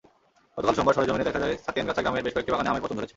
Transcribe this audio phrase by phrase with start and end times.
[0.55, 3.09] গতকাল সোমবার সরেজমিনে দেখা যায়, ছাতিয়ানগাছা গ্রামের বেশ কয়েকটি বাগানে আমের পচন ধরেছে।